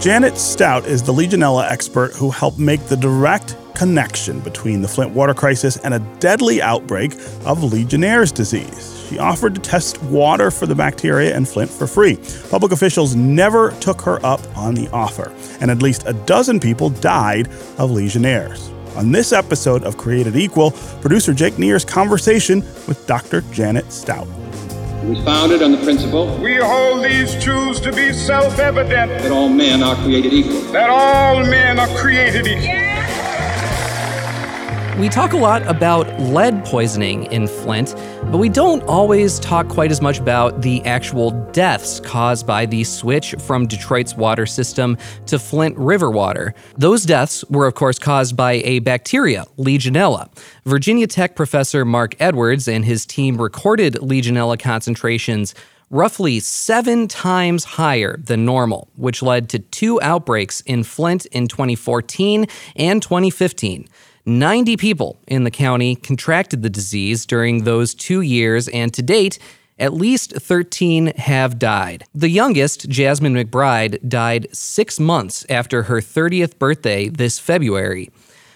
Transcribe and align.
Janet 0.00 0.38
Stout 0.38 0.86
is 0.86 1.02
the 1.02 1.12
Legionella 1.12 1.70
expert 1.70 2.14
who 2.14 2.30
helped 2.30 2.58
make 2.58 2.82
the 2.86 2.96
direct 2.96 3.54
connection 3.74 4.40
between 4.40 4.80
the 4.80 4.88
Flint 4.88 5.12
water 5.12 5.34
crisis 5.34 5.76
and 5.76 5.92
a 5.92 5.98
deadly 6.20 6.62
outbreak 6.62 7.12
of 7.44 7.62
Legionnaire's 7.62 8.32
disease. 8.32 9.06
She 9.10 9.18
offered 9.18 9.56
to 9.56 9.60
test 9.60 10.02
water 10.04 10.50
for 10.50 10.64
the 10.64 10.74
bacteria 10.74 11.36
in 11.36 11.44
Flint 11.44 11.70
for 11.70 11.86
free. 11.86 12.18
Public 12.48 12.72
officials 12.72 13.14
never 13.14 13.72
took 13.72 14.00
her 14.00 14.24
up 14.24 14.40
on 14.56 14.74
the 14.74 14.88
offer, 14.88 15.34
and 15.60 15.70
at 15.70 15.82
least 15.82 16.04
a 16.06 16.14
dozen 16.14 16.60
people 16.60 16.88
died 16.88 17.48
of 17.76 17.90
Legionnaires. 17.90 18.70
On 18.96 19.12
this 19.12 19.34
episode 19.34 19.84
of 19.84 19.98
Created 19.98 20.34
Equal, 20.34 20.70
producer 21.02 21.34
Jake 21.34 21.58
Neer's 21.58 21.84
conversation 21.84 22.60
with 22.88 23.06
Dr. 23.06 23.42
Janet 23.52 23.92
Stout. 23.92 24.26
It 25.02 25.08
was 25.08 25.24
founded 25.24 25.62
on 25.62 25.72
the 25.72 25.78
principle 25.78 26.36
We 26.38 26.56
hold 26.56 27.02
these 27.02 27.42
truths 27.42 27.80
to 27.80 27.92
be 27.92 28.12
self 28.12 28.58
evident 28.58 29.10
that 29.22 29.30
all 29.30 29.48
men 29.48 29.82
are 29.82 29.96
created 29.96 30.34
equal. 30.34 30.60
that 30.72 30.90
all 30.90 31.40
men 31.42 31.78
are 31.78 31.88
created 31.96 32.46
equal. 32.46 32.89
We 35.00 35.08
talk 35.08 35.32
a 35.32 35.38
lot 35.38 35.62
about 35.62 36.20
lead 36.20 36.62
poisoning 36.66 37.24
in 37.32 37.48
Flint, 37.48 37.94
but 38.24 38.36
we 38.36 38.50
don't 38.50 38.82
always 38.82 39.38
talk 39.38 39.66
quite 39.66 39.90
as 39.90 40.02
much 40.02 40.18
about 40.18 40.60
the 40.60 40.84
actual 40.84 41.30
deaths 41.52 42.00
caused 42.00 42.46
by 42.46 42.66
the 42.66 42.84
switch 42.84 43.34
from 43.38 43.66
Detroit's 43.66 44.14
water 44.14 44.44
system 44.44 44.98
to 45.24 45.38
Flint 45.38 45.74
River 45.78 46.10
water. 46.10 46.52
Those 46.76 47.06
deaths 47.06 47.42
were, 47.48 47.66
of 47.66 47.76
course, 47.76 47.98
caused 47.98 48.36
by 48.36 48.60
a 48.62 48.80
bacteria, 48.80 49.46
Legionella. 49.56 50.28
Virginia 50.66 51.06
Tech 51.06 51.34
professor 51.34 51.86
Mark 51.86 52.14
Edwards 52.20 52.68
and 52.68 52.84
his 52.84 53.06
team 53.06 53.40
recorded 53.40 53.94
Legionella 53.94 54.60
concentrations 54.60 55.54
roughly 55.88 56.40
seven 56.40 57.08
times 57.08 57.64
higher 57.64 58.18
than 58.18 58.44
normal, 58.44 58.90
which 58.96 59.22
led 59.22 59.48
to 59.48 59.60
two 59.60 59.98
outbreaks 60.02 60.60
in 60.66 60.84
Flint 60.84 61.24
in 61.26 61.48
2014 61.48 62.46
and 62.76 63.02
2015. 63.02 63.88
90 64.26 64.76
people 64.76 65.18
in 65.26 65.44
the 65.44 65.50
county 65.50 65.96
contracted 65.96 66.62
the 66.62 66.70
disease 66.70 67.26
during 67.26 67.64
those 67.64 67.94
two 67.94 68.20
years, 68.20 68.68
and 68.68 68.92
to 68.94 69.02
date, 69.02 69.38
at 69.78 69.94
least 69.94 70.32
13 70.32 71.06
have 71.16 71.58
died. 71.58 72.04
The 72.14 72.28
youngest, 72.28 72.88
Jasmine 72.88 73.34
McBride, 73.34 74.06
died 74.06 74.48
six 74.54 75.00
months 75.00 75.46
after 75.48 75.84
her 75.84 76.00
30th 76.00 76.58
birthday 76.58 77.08
this 77.08 77.38
February. 77.38 78.10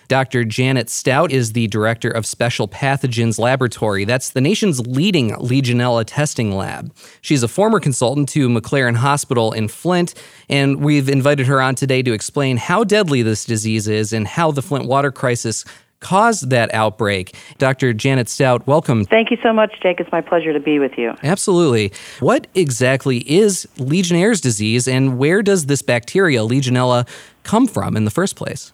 Dr. 0.08 0.44
Janet 0.44 0.91
Stout 0.91 1.33
is 1.33 1.52
the 1.52 1.66
director 1.69 2.10
of 2.10 2.27
Special 2.27 2.69
Pathogens 2.69 3.38
Laboratory. 3.38 4.05
That's 4.05 4.30
the 4.30 4.41
nation's 4.41 4.86
leading 4.86 5.30
Legionella 5.30 6.05
testing 6.06 6.52
lab. 6.52 6.94
She's 7.20 7.42
a 7.42 7.48
former 7.48 7.80
consultant 7.80 8.28
to 8.30 8.48
McLaren 8.48 8.96
Hospital 8.96 9.52
in 9.52 9.69
Flint, 9.69 10.14
and 10.48 10.83
we've 10.83 11.08
invited 11.08 11.46
her 11.46 11.61
on 11.61 11.74
today 11.74 12.02
to 12.02 12.12
explain 12.12 12.56
how 12.58 12.84
deadly 12.84 13.22
this 13.22 13.44
disease 13.44 13.88
is 13.88 14.12
and 14.12 14.28
how 14.28 14.50
the 14.50 14.62
Flint 14.62 14.86
water 14.86 15.11
crisis 15.11 15.64
caused 16.00 16.50
that 16.50 16.72
outbreak. 16.74 17.34
Dr. 17.56 17.94
Janet 17.94 18.28
Stout, 18.28 18.66
welcome. 18.66 19.06
Thank 19.06 19.30
you 19.30 19.39
so 19.42 19.55
much, 19.55 19.80
Jake. 19.83 20.00
It's 20.00 20.12
my 20.12 20.20
pleasure 20.20 20.52
to 20.52 20.61
be 20.61 20.78
with 20.78 20.98
you. 20.98 21.14
Absolutely. 21.22 21.92
What 22.20 22.46
exactly 22.55 23.18
is 23.20 23.66
Legionnaire's 23.78 24.42
disease, 24.42 24.86
and 24.86 25.16
where 25.16 25.42
does 25.42 25.64
this 25.64 25.80
bacteria, 25.80 26.41
Legionella, 26.41 27.08
come 27.42 27.66
from 27.66 27.96
in 27.96 28.05
the 28.05 28.11
first 28.11 28.36
place? 28.36 28.73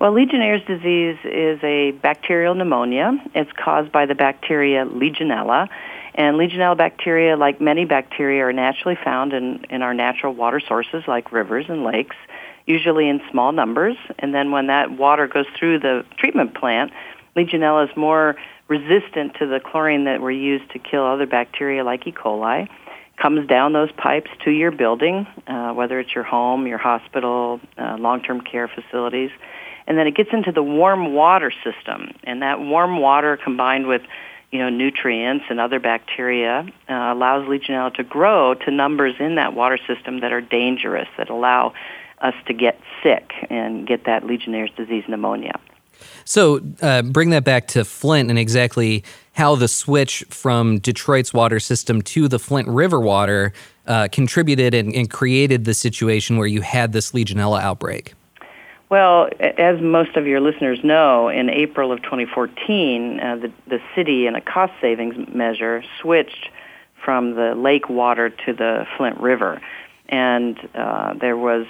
Well, 0.00 0.12
Legionnaire's 0.12 0.62
disease 0.64 1.16
is 1.24 1.58
a 1.64 1.90
bacterial 1.90 2.54
pneumonia. 2.54 3.18
It's 3.34 3.50
caused 3.52 3.90
by 3.90 4.06
the 4.06 4.14
bacteria 4.14 4.84
Legionella. 4.84 5.68
And 6.14 6.36
Legionella 6.36 6.76
bacteria, 6.76 7.36
like 7.36 7.60
many 7.60 7.84
bacteria, 7.84 8.44
are 8.44 8.52
naturally 8.52 8.96
found 9.02 9.32
in, 9.32 9.64
in 9.70 9.82
our 9.82 9.94
natural 9.94 10.34
water 10.34 10.60
sources 10.60 11.02
like 11.08 11.32
rivers 11.32 11.66
and 11.68 11.82
lakes, 11.82 12.14
usually 12.64 13.08
in 13.08 13.20
small 13.32 13.50
numbers. 13.50 13.96
And 14.20 14.32
then 14.32 14.52
when 14.52 14.68
that 14.68 14.92
water 14.92 15.26
goes 15.26 15.46
through 15.58 15.80
the 15.80 16.04
treatment 16.16 16.54
plant, 16.54 16.92
Legionella 17.36 17.90
is 17.90 17.96
more 17.96 18.36
resistant 18.68 19.34
to 19.40 19.48
the 19.48 19.58
chlorine 19.58 20.04
that 20.04 20.22
we 20.22 20.36
use 20.36 20.62
to 20.74 20.78
kill 20.78 21.04
other 21.04 21.26
bacteria 21.26 21.82
like 21.82 22.06
E. 22.06 22.12
coli. 22.12 22.68
Comes 23.20 23.48
down 23.48 23.72
those 23.72 23.90
pipes 23.90 24.30
to 24.44 24.52
your 24.52 24.70
building, 24.70 25.26
uh, 25.48 25.72
whether 25.72 25.98
it's 25.98 26.14
your 26.14 26.22
home, 26.22 26.68
your 26.68 26.78
hospital, 26.78 27.60
uh, 27.76 27.96
long-term 27.98 28.42
care 28.42 28.68
facilities 28.68 29.32
and 29.88 29.96
then 29.96 30.06
it 30.06 30.14
gets 30.14 30.28
into 30.32 30.52
the 30.52 30.62
warm 30.62 31.14
water 31.14 31.50
system 31.64 32.12
and 32.22 32.42
that 32.42 32.60
warm 32.60 33.00
water 33.00 33.36
combined 33.36 33.88
with 33.88 34.02
you 34.52 34.60
know 34.60 34.68
nutrients 34.68 35.46
and 35.50 35.58
other 35.58 35.80
bacteria 35.80 36.60
uh, 36.88 36.92
allows 36.92 37.48
legionella 37.48 37.92
to 37.94 38.04
grow 38.04 38.54
to 38.54 38.70
numbers 38.70 39.14
in 39.18 39.34
that 39.34 39.54
water 39.54 39.78
system 39.88 40.20
that 40.20 40.32
are 40.32 40.40
dangerous 40.40 41.08
that 41.16 41.28
allow 41.28 41.72
us 42.20 42.34
to 42.46 42.52
get 42.52 42.78
sick 43.02 43.32
and 43.50 43.86
get 43.86 44.04
that 44.04 44.24
legionnaire's 44.24 44.70
disease 44.76 45.04
pneumonia 45.08 45.58
So, 46.24 46.60
uh, 46.80 47.02
bring 47.02 47.30
that 47.30 47.42
back 47.42 47.66
to 47.68 47.84
Flint 47.84 48.30
and 48.30 48.38
exactly 48.38 49.02
how 49.32 49.56
the 49.56 49.66
switch 49.66 50.24
from 50.30 50.78
Detroit's 50.78 51.34
water 51.34 51.58
system 51.58 52.02
to 52.02 52.28
the 52.28 52.38
Flint 52.38 52.68
River 52.68 53.00
water 53.00 53.52
uh, 53.88 54.06
contributed 54.12 54.74
and, 54.74 54.94
and 54.94 55.10
created 55.10 55.64
the 55.64 55.74
situation 55.74 56.36
where 56.36 56.46
you 56.46 56.60
had 56.60 56.92
this 56.92 57.10
Legionella 57.12 57.60
outbreak. 57.60 58.14
Well, 58.90 59.28
as 59.38 59.80
most 59.82 60.16
of 60.16 60.26
your 60.26 60.40
listeners 60.40 60.82
know, 60.82 61.28
in 61.28 61.50
April 61.50 61.92
of 61.92 62.02
2014, 62.02 63.20
uh, 63.20 63.36
the, 63.36 63.52
the 63.66 63.80
city, 63.94 64.26
in 64.26 64.34
a 64.34 64.40
cost 64.40 64.72
savings 64.80 65.14
measure, 65.32 65.84
switched 66.00 66.48
from 67.04 67.34
the 67.34 67.54
lake 67.54 67.90
water 67.90 68.30
to 68.30 68.52
the 68.54 68.86
Flint 68.96 69.20
River. 69.20 69.60
And 70.08 70.58
uh, 70.74 71.14
there 71.14 71.36
was 71.36 71.66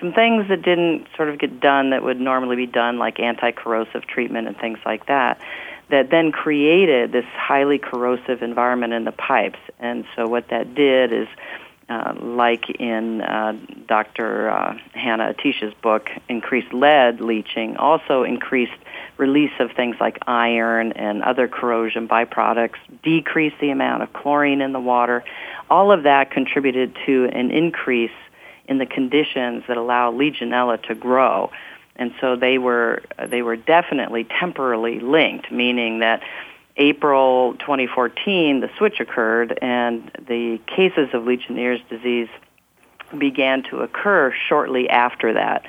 some 0.00 0.14
things 0.14 0.48
that 0.48 0.62
didn't 0.62 1.06
sort 1.14 1.28
of 1.28 1.38
get 1.38 1.60
done 1.60 1.90
that 1.90 2.02
would 2.02 2.18
normally 2.18 2.56
be 2.56 2.66
done, 2.66 2.98
like 2.98 3.20
anti-corrosive 3.20 4.06
treatment 4.06 4.48
and 4.48 4.56
things 4.56 4.78
like 4.86 5.06
that, 5.06 5.38
that 5.90 6.08
then 6.10 6.32
created 6.32 7.12
this 7.12 7.26
highly 7.34 7.78
corrosive 7.78 8.42
environment 8.42 8.94
in 8.94 9.04
the 9.04 9.12
pipes. 9.12 9.58
And 9.78 10.06
so 10.16 10.26
what 10.26 10.48
that 10.48 10.74
did 10.74 11.12
is 11.12 11.28
uh, 11.90 12.14
like 12.20 12.70
in 12.78 13.20
uh, 13.20 13.52
Dr. 13.88 14.48
Uh, 14.48 14.78
Hanna-Attisha's 14.94 15.74
book, 15.82 16.08
increased 16.28 16.72
lead 16.72 17.20
leaching, 17.20 17.76
also 17.76 18.22
increased 18.22 18.72
release 19.16 19.50
of 19.58 19.72
things 19.72 19.96
like 19.98 20.18
iron 20.26 20.92
and 20.92 21.22
other 21.22 21.48
corrosion 21.48 22.06
byproducts, 22.06 22.78
decreased 23.02 23.56
the 23.60 23.70
amount 23.70 24.04
of 24.04 24.12
chlorine 24.12 24.60
in 24.60 24.72
the 24.72 24.80
water. 24.80 25.24
All 25.68 25.90
of 25.90 26.04
that 26.04 26.30
contributed 26.30 26.96
to 27.06 27.28
an 27.32 27.50
increase 27.50 28.10
in 28.66 28.78
the 28.78 28.86
conditions 28.86 29.64
that 29.66 29.76
allow 29.76 30.12
Legionella 30.12 30.80
to 30.84 30.94
grow. 30.94 31.50
And 31.96 32.14
so 32.20 32.36
they 32.36 32.56
were 32.56 33.02
they 33.28 33.42
were 33.42 33.56
definitely 33.56 34.24
temporally 34.24 35.00
linked, 35.00 35.50
meaning 35.50 35.98
that 35.98 36.22
April 36.80 37.54
2014, 37.58 38.60
the 38.60 38.70
switch 38.78 39.00
occurred, 39.00 39.56
and 39.60 40.10
the 40.26 40.58
cases 40.66 41.10
of 41.12 41.24
Legionnaire's 41.24 41.80
disease 41.90 42.28
began 43.16 43.62
to 43.64 43.80
occur 43.80 44.32
shortly 44.48 44.88
after 44.88 45.34
that. 45.34 45.66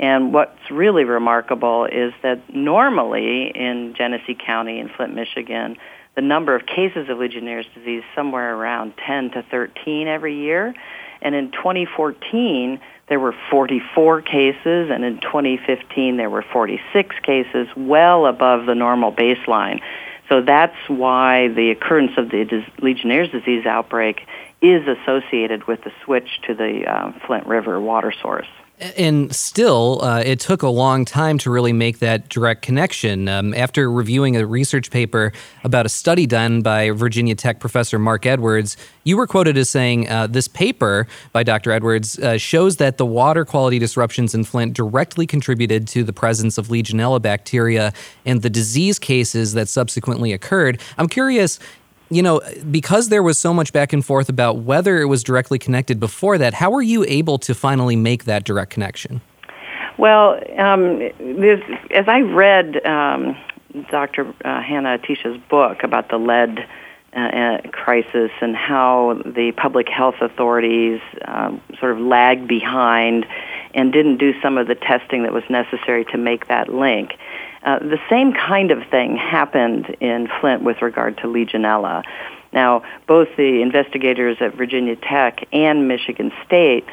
And 0.00 0.32
what's 0.32 0.70
really 0.70 1.04
remarkable 1.04 1.84
is 1.86 2.12
that 2.22 2.52
normally 2.52 3.52
in 3.54 3.94
Genesee 3.96 4.34
County 4.34 4.80
in 4.80 4.88
Flint, 4.88 5.14
Michigan, 5.14 5.76
the 6.16 6.22
number 6.22 6.56
of 6.56 6.66
cases 6.66 7.08
of 7.08 7.18
Legionnaire's 7.18 7.66
disease 7.74 8.02
somewhere 8.16 8.56
around 8.56 8.94
10 9.06 9.30
to 9.32 9.42
13 9.50 10.08
every 10.08 10.36
year. 10.36 10.74
And 11.22 11.36
in 11.36 11.52
2014, 11.52 12.80
there 13.08 13.20
were 13.20 13.34
44 13.50 14.22
cases, 14.22 14.90
and 14.90 15.04
in 15.04 15.20
2015, 15.20 16.16
there 16.16 16.30
were 16.30 16.44
46 16.52 17.16
cases, 17.22 17.68
well 17.76 18.26
above 18.26 18.66
the 18.66 18.74
normal 18.74 19.12
baseline. 19.12 19.80
So 20.28 20.42
that's 20.42 20.76
why 20.88 21.48
the 21.48 21.70
occurrence 21.70 22.12
of 22.18 22.30
the 22.30 22.64
Legionnaire's 22.80 23.30
disease 23.30 23.64
outbreak 23.66 24.26
is 24.60 24.86
associated 24.86 25.66
with 25.66 25.82
the 25.84 25.92
switch 26.04 26.40
to 26.46 26.54
the 26.54 26.84
uh, 26.86 27.12
Flint 27.26 27.46
River 27.46 27.80
water 27.80 28.12
source. 28.22 28.48
And 28.96 29.34
still, 29.34 30.00
uh, 30.04 30.20
it 30.20 30.38
took 30.38 30.62
a 30.62 30.68
long 30.68 31.04
time 31.04 31.38
to 31.38 31.50
really 31.50 31.72
make 31.72 31.98
that 31.98 32.28
direct 32.28 32.62
connection. 32.62 33.28
Um, 33.28 33.52
after 33.54 33.90
reviewing 33.90 34.36
a 34.36 34.46
research 34.46 34.90
paper 34.90 35.32
about 35.64 35.84
a 35.84 35.88
study 35.88 36.26
done 36.26 36.62
by 36.62 36.90
Virginia 36.90 37.34
Tech 37.34 37.58
professor 37.58 37.98
Mark 37.98 38.24
Edwards, 38.24 38.76
you 39.02 39.16
were 39.16 39.26
quoted 39.26 39.56
as 39.56 39.68
saying 39.68 40.08
uh, 40.08 40.28
this 40.28 40.46
paper 40.46 41.08
by 41.32 41.42
Dr. 41.42 41.72
Edwards 41.72 42.18
uh, 42.20 42.38
shows 42.38 42.76
that 42.76 42.98
the 42.98 43.06
water 43.06 43.44
quality 43.44 43.80
disruptions 43.80 44.34
in 44.34 44.44
Flint 44.44 44.74
directly 44.74 45.26
contributed 45.26 45.88
to 45.88 46.04
the 46.04 46.12
presence 46.12 46.56
of 46.56 46.68
Legionella 46.68 47.20
bacteria 47.20 47.92
and 48.24 48.42
the 48.42 48.50
disease 48.50 48.98
cases 48.98 49.54
that 49.54 49.68
subsequently 49.68 50.32
occurred. 50.32 50.80
I'm 50.98 51.08
curious, 51.08 51.58
you 52.10 52.22
know, 52.22 52.40
because 52.70 53.08
there 53.08 53.22
was 53.22 53.38
so 53.38 53.52
much 53.52 53.72
back 53.72 53.92
and 53.92 54.04
forth 54.04 54.28
about 54.28 54.58
whether 54.58 55.00
it 55.00 55.06
was 55.06 55.22
directly 55.22 55.58
connected 55.58 56.00
before 56.00 56.38
that, 56.38 56.54
how 56.54 56.70
were 56.70 56.82
you 56.82 57.04
able 57.06 57.38
to 57.38 57.54
finally 57.54 57.96
make 57.96 58.24
that 58.24 58.44
direct 58.44 58.70
connection? 58.70 59.20
Well, 59.98 60.40
um, 60.58 61.02
as 61.90 62.06
I 62.06 62.20
read 62.20 62.84
um, 62.86 63.36
Dr. 63.90 64.32
Uh, 64.44 64.62
Hanna-Attisha's 64.62 65.38
book 65.50 65.82
about 65.82 66.08
the 66.08 66.18
lead 66.18 66.66
uh, 67.14 67.58
crisis 67.72 68.30
and 68.40 68.54
how 68.54 69.20
the 69.24 69.52
public 69.56 69.88
health 69.88 70.16
authorities 70.20 71.00
um, 71.24 71.60
sort 71.80 71.92
of 71.92 71.98
lagged 71.98 72.46
behind 72.46 73.26
and 73.74 73.92
didn't 73.92 74.18
do 74.18 74.38
some 74.40 74.56
of 74.56 74.66
the 74.68 74.74
testing 74.74 75.24
that 75.24 75.32
was 75.32 75.44
necessary 75.50 76.04
to 76.06 76.18
make 76.18 76.48
that 76.48 76.72
link. 76.72 77.14
Uh, 77.62 77.78
the 77.80 77.98
same 78.08 78.32
kind 78.32 78.70
of 78.70 78.86
thing 78.88 79.16
happened 79.16 79.96
in 80.00 80.28
Flint 80.40 80.62
with 80.62 80.80
regard 80.80 81.16
to 81.18 81.24
Legionella. 81.24 82.04
Now, 82.52 82.82
both 83.06 83.28
the 83.36 83.62
investigators 83.62 84.38
at 84.40 84.54
Virginia 84.54 84.96
Tech 84.96 85.46
and 85.52 85.88
Michigan 85.88 86.32
State 86.46 86.86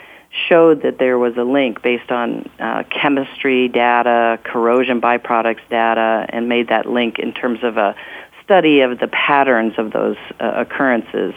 showed 0.49 0.81
that 0.81 0.97
there 0.97 1.17
was 1.17 1.37
a 1.37 1.43
link 1.43 1.81
based 1.81 2.11
on 2.11 2.49
uh, 2.59 2.83
chemistry 2.89 3.69
data, 3.69 4.39
corrosion 4.43 4.99
byproducts 4.99 5.67
data, 5.69 6.25
and 6.29 6.49
made 6.49 6.67
that 6.69 6.85
link 6.85 7.19
in 7.19 7.31
terms 7.31 7.59
of 7.63 7.77
a 7.77 7.95
study 8.43 8.81
of 8.81 8.99
the 8.99 9.07
patterns 9.07 9.73
of 9.77 9.91
those 9.91 10.17
uh, 10.39 10.51
occurrences. 10.55 11.33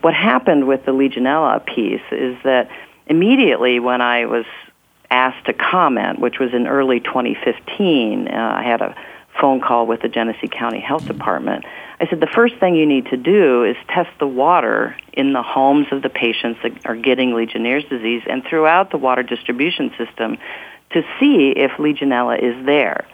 What 0.00 0.14
happened 0.14 0.68
with 0.68 0.84
the 0.84 0.92
Legionella 0.92 1.64
piece 1.66 2.02
is 2.12 2.36
that 2.44 2.70
immediately 3.06 3.80
when 3.80 4.00
I 4.00 4.26
was 4.26 4.44
asked 5.10 5.46
to 5.46 5.52
comment, 5.52 6.18
which 6.18 6.38
was 6.38 6.52
in 6.52 6.66
early 6.66 7.00
2015, 7.00 8.28
uh, 8.28 8.32
I 8.32 8.62
had 8.62 8.80
a 8.80 8.94
phone 9.40 9.60
call 9.60 9.86
with 9.86 10.02
the 10.02 10.08
Genesee 10.08 10.48
County 10.48 10.80
Health 10.80 11.06
Department. 11.06 11.64
I 12.00 12.06
said 12.08 12.20
the 12.20 12.26
first 12.26 12.56
thing 12.56 12.74
you 12.74 12.86
need 12.86 13.06
to 13.06 13.16
do 13.16 13.64
is 13.64 13.76
test 13.88 14.10
the 14.18 14.26
water 14.26 14.96
in 15.12 15.32
the 15.32 15.42
homes 15.42 15.86
of 15.92 16.02
the 16.02 16.08
patients 16.08 16.60
that 16.62 16.86
are 16.86 16.96
getting 16.96 17.34
Legionnaire's 17.34 17.84
disease 17.84 18.22
and 18.28 18.44
throughout 18.44 18.90
the 18.90 18.98
water 18.98 19.22
distribution 19.22 19.90
system 19.96 20.38
to 20.90 21.02
see 21.18 21.52
if 21.56 21.72
Legionella 21.72 22.38
is 22.38 22.66
there. 22.66 23.06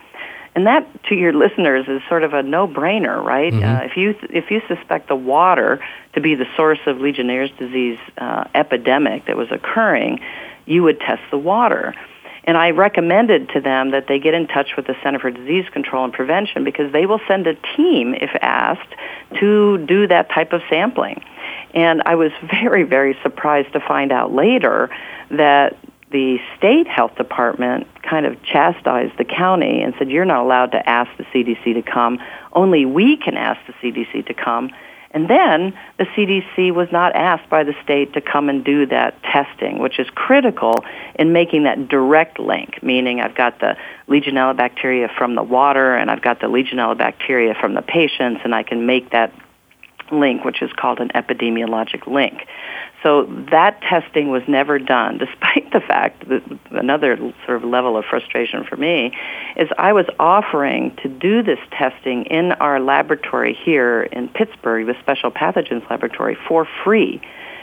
And 0.54 0.66
that, 0.66 0.86
to 1.04 1.14
your 1.14 1.32
listeners, 1.32 1.86
is 1.88 2.02
sort 2.08 2.24
of 2.24 2.34
a 2.34 2.42
no-brainer, 2.42 3.22
right? 3.22 3.52
Mm-hmm. 3.52 3.64
Uh, 3.64 3.86
if 3.86 3.96
you 3.96 4.14
if 4.28 4.50
you 4.50 4.60
suspect 4.68 5.08
the 5.08 5.16
water 5.16 5.82
to 6.12 6.20
be 6.20 6.34
the 6.34 6.44
source 6.56 6.80
of 6.86 6.98
Legionnaire's 7.00 7.50
disease 7.52 7.98
uh, 8.18 8.44
epidemic 8.54 9.26
that 9.26 9.36
was 9.36 9.50
occurring, 9.50 10.20
you 10.66 10.82
would 10.82 11.00
test 11.00 11.22
the 11.30 11.38
water. 11.38 11.94
And 12.44 12.56
I 12.56 12.70
recommended 12.70 13.50
to 13.50 13.60
them 13.60 13.92
that 13.92 14.08
they 14.08 14.18
get 14.18 14.34
in 14.34 14.48
touch 14.48 14.74
with 14.76 14.86
the 14.86 14.96
Center 15.02 15.20
for 15.20 15.30
Disease 15.30 15.68
Control 15.72 16.04
and 16.04 16.12
Prevention 16.12 16.64
because 16.64 16.92
they 16.92 17.06
will 17.06 17.20
send 17.28 17.46
a 17.46 17.54
team, 17.76 18.14
if 18.14 18.30
asked, 18.40 18.94
to 19.38 19.78
do 19.86 20.08
that 20.08 20.28
type 20.30 20.52
of 20.52 20.60
sampling. 20.68 21.22
And 21.72 22.02
I 22.04 22.16
was 22.16 22.32
very, 22.42 22.82
very 22.82 23.16
surprised 23.22 23.72
to 23.74 23.80
find 23.80 24.10
out 24.12 24.32
later 24.32 24.90
that 25.30 25.78
the 26.10 26.38
state 26.58 26.86
health 26.86 27.16
department 27.16 27.86
kind 28.02 28.26
of 28.26 28.42
chastised 28.42 29.16
the 29.16 29.24
county 29.24 29.80
and 29.80 29.94
said, 29.98 30.10
You're 30.10 30.26
not 30.26 30.44
allowed 30.44 30.72
to 30.72 30.88
ask 30.88 31.10
the 31.16 31.24
CDC 31.24 31.74
to 31.74 31.82
come. 31.82 32.18
Only 32.52 32.84
we 32.84 33.16
can 33.16 33.36
ask 33.36 33.60
the 33.66 33.72
CDC 33.74 34.26
to 34.26 34.34
come. 34.34 34.70
And 35.14 35.28
then 35.28 35.74
the 35.98 36.04
CDC 36.04 36.74
was 36.74 36.88
not 36.90 37.14
asked 37.14 37.48
by 37.50 37.64
the 37.64 37.74
state 37.82 38.14
to 38.14 38.20
come 38.20 38.48
and 38.48 38.64
do 38.64 38.86
that 38.86 39.22
testing, 39.22 39.78
which 39.78 39.98
is 39.98 40.08
critical 40.14 40.84
in 41.14 41.32
making 41.32 41.64
that 41.64 41.88
direct 41.88 42.38
link, 42.38 42.82
meaning 42.82 43.20
I've 43.20 43.34
got 43.34 43.60
the 43.60 43.76
Legionella 44.08 44.56
bacteria 44.56 45.10
from 45.16 45.34
the 45.34 45.42
water 45.42 45.94
and 45.94 46.10
I've 46.10 46.22
got 46.22 46.40
the 46.40 46.46
Legionella 46.46 46.96
bacteria 46.96 47.54
from 47.54 47.74
the 47.74 47.82
patients, 47.82 48.40
and 48.44 48.54
I 48.54 48.62
can 48.62 48.86
make 48.86 49.10
that 49.10 49.32
link, 50.12 50.44
which 50.44 50.62
is 50.62 50.72
called 50.72 51.00
an 51.00 51.08
epidemiologic 51.10 52.06
link. 52.06 52.46
So 53.02 53.24
that 53.50 53.80
testing 53.82 54.30
was 54.30 54.42
never 54.46 54.78
done, 54.78 55.18
despite 55.18 55.72
the 55.72 55.80
fact 55.80 56.28
that 56.28 56.42
another 56.70 57.16
sort 57.44 57.56
of 57.56 57.64
level 57.64 57.96
of 57.96 58.04
frustration 58.04 58.64
for 58.64 58.76
me 58.76 59.16
is 59.56 59.68
I 59.78 59.92
was 59.92 60.06
offering 60.18 60.96
to 61.02 61.08
do 61.08 61.42
this 61.42 61.58
testing 61.70 62.24
in 62.26 62.52
our 62.52 62.80
laboratory 62.80 63.54
here 63.54 64.02
in 64.02 64.28
Pittsburgh, 64.28 64.86
the 64.86 64.98
Special 65.00 65.30
Pathogens 65.30 65.88
Laboratory, 65.90 66.36
for 66.46 66.66
free. 66.84 67.20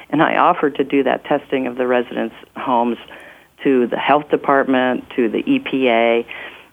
And 0.09 0.21
I 0.21 0.37
offered 0.37 0.75
to 0.75 0.83
do 0.83 1.03
that 1.03 1.23
testing 1.25 1.67
of 1.67 1.77
the 1.77 1.87
residents' 1.87 2.35
homes 2.57 2.97
to 3.63 3.87
the 3.87 3.97
health 3.97 4.29
department, 4.29 5.09
to 5.15 5.29
the 5.29 5.43
EPA, 5.43 6.25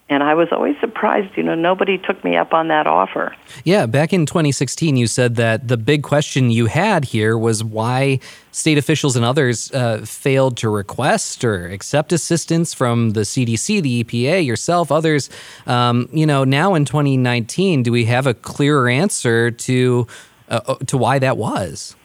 and 0.09 0.23
I 0.23 0.35
was 0.35 0.49
always 0.53 0.77
surprised, 0.79 1.37
you 1.37 1.43
know, 1.43 1.57
nobody 1.57 1.99
took 1.99 2.23
me 2.23 2.37
up 2.37 2.55
on 2.55 2.69
that 2.69 2.87
offer. 2.87 3.35
Yeah, 3.65 3.87
back 3.87 4.13
in 4.13 4.25
2016, 4.25 4.97
you 4.97 5.09
said 5.09 5.35
that 5.35 5.67
the 5.67 5.77
big 5.77 6.05
question 6.05 6.51
you 6.51 6.67
had 6.67 7.05
here 7.05 7.37
was 7.37 7.65
why 7.65 8.21
state 8.53 8.79
officials 8.79 9.17
and 9.17 9.25
others 9.25 9.73
uh, 9.73 10.05
failed 10.05 10.57
to 10.59 10.69
request 10.69 11.45
or 11.45 11.67
accept 11.67 12.13
assistance 12.13 12.73
from 12.73 13.11
the 13.11 13.23
CDC, 13.23 13.83
the 13.83 14.05
EPA, 14.05 14.47
yourself, 14.47 14.93
others. 14.93 15.29
Um, 15.67 16.09
you 16.13 16.25
know, 16.25 16.45
now 16.45 16.75
in 16.75 16.85
2019, 16.85 17.83
do 17.83 17.91
we 17.91 18.05
have 18.05 18.29
a 18.29 18.35
clearer 18.35 18.89
answer 18.89 19.51
to 19.51 20.07
uh, 20.49 20.61
uh 20.67 20.75
to 20.87 20.97
why 20.97 21.19
that 21.19 21.37
was? 21.37 21.97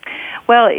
Well, 0.48 0.70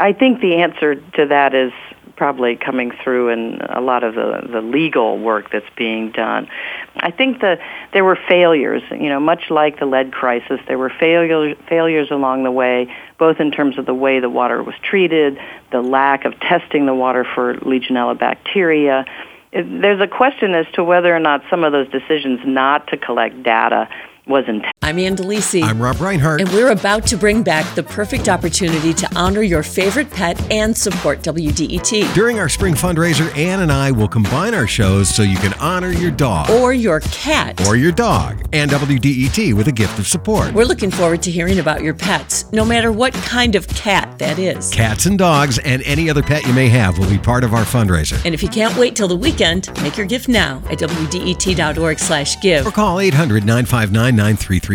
I 0.00 0.12
think 0.14 0.40
the 0.40 0.56
answer 0.56 0.94
to 0.94 1.26
that 1.26 1.54
is 1.54 1.72
probably 2.18 2.56
coming 2.56 2.90
through 3.02 3.28
in 3.28 3.60
a 3.68 3.80
lot 3.80 4.02
of 4.02 4.14
the, 4.16 4.46
the 4.50 4.60
legal 4.60 5.16
work 5.16 5.50
that's 5.52 5.70
being 5.76 6.10
done. 6.10 6.48
I 6.96 7.12
think 7.12 7.40
that 7.42 7.60
there 7.92 8.04
were 8.04 8.18
failures, 8.28 8.82
you 8.90 9.08
know, 9.08 9.20
much 9.20 9.50
like 9.50 9.78
the 9.78 9.86
lead 9.86 10.12
crisis, 10.12 10.60
there 10.66 10.76
were 10.76 10.90
failure, 10.90 11.54
failures 11.68 12.10
along 12.10 12.42
the 12.42 12.50
way, 12.50 12.92
both 13.18 13.38
in 13.38 13.52
terms 13.52 13.78
of 13.78 13.86
the 13.86 13.94
way 13.94 14.18
the 14.18 14.28
water 14.28 14.60
was 14.62 14.74
treated, 14.82 15.38
the 15.70 15.80
lack 15.80 16.24
of 16.24 16.38
testing 16.40 16.86
the 16.86 16.94
water 16.94 17.24
for 17.24 17.54
Legionella 17.54 18.18
bacteria. 18.18 19.04
There's 19.52 20.00
a 20.00 20.08
question 20.08 20.54
as 20.54 20.66
to 20.72 20.82
whether 20.82 21.14
or 21.14 21.20
not 21.20 21.42
some 21.48 21.62
of 21.62 21.70
those 21.70 21.88
decisions 21.88 22.40
not 22.44 22.88
to 22.88 22.96
collect 22.96 23.42
data 23.44 23.88
was 24.26 24.44
intended. 24.48 24.77
I'm 24.88 24.98
Ann 24.98 25.16
Delisi. 25.16 25.62
I'm 25.62 25.82
Rob 25.82 26.00
Reinhart. 26.00 26.40
And 26.40 26.48
we're 26.48 26.70
about 26.70 27.06
to 27.08 27.18
bring 27.18 27.42
back 27.42 27.74
the 27.74 27.82
perfect 27.82 28.26
opportunity 28.26 28.94
to 28.94 29.08
honor 29.14 29.42
your 29.42 29.62
favorite 29.62 30.10
pet 30.10 30.40
and 30.50 30.74
support 30.74 31.20
WDET. 31.20 32.14
During 32.14 32.38
our 32.38 32.48
spring 32.48 32.72
fundraiser, 32.72 33.36
Ann 33.36 33.60
and 33.60 33.70
I 33.70 33.90
will 33.90 34.08
combine 34.08 34.54
our 34.54 34.66
shows 34.66 35.14
so 35.14 35.22
you 35.22 35.36
can 35.36 35.52
honor 35.60 35.90
your 35.90 36.10
dog. 36.10 36.48
Or 36.48 36.72
your 36.72 37.00
cat. 37.00 37.60
Or 37.66 37.76
your 37.76 37.92
dog. 37.92 38.48
And 38.54 38.70
WDET 38.70 39.52
with 39.52 39.68
a 39.68 39.72
gift 39.72 39.98
of 39.98 40.06
support. 40.06 40.54
We're 40.54 40.64
looking 40.64 40.90
forward 40.90 41.20
to 41.24 41.30
hearing 41.30 41.58
about 41.58 41.82
your 41.82 41.92
pets, 41.92 42.50
no 42.50 42.64
matter 42.64 42.90
what 42.90 43.12
kind 43.12 43.56
of 43.56 43.68
cat 43.68 44.18
that 44.20 44.38
is. 44.38 44.70
Cats 44.70 45.04
and 45.04 45.18
dogs 45.18 45.58
and 45.58 45.82
any 45.82 46.08
other 46.08 46.22
pet 46.22 46.46
you 46.46 46.54
may 46.54 46.70
have 46.70 46.96
will 46.96 47.10
be 47.10 47.18
part 47.18 47.44
of 47.44 47.52
our 47.52 47.64
fundraiser. 47.64 48.18
And 48.24 48.32
if 48.32 48.42
you 48.42 48.48
can't 48.48 48.74
wait 48.78 48.96
till 48.96 49.08
the 49.08 49.16
weekend, 49.16 49.68
make 49.82 49.98
your 49.98 50.06
gift 50.06 50.28
now 50.28 50.62
at 50.70 50.78
WDET.org 50.78 51.98
slash 51.98 52.40
give. 52.40 52.66
Or 52.66 52.70
call 52.70 53.00
800 53.00 53.44
959 53.44 54.16